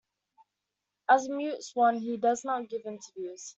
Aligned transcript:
As 1.11 1.27
a 1.27 1.31
mute 1.31 1.63
swan, 1.63 1.99
he 1.99 2.17
does 2.17 2.43
not 2.43 2.67
give 2.67 2.81
interviews. 2.87 3.49